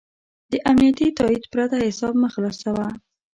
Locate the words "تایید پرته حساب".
1.17-2.13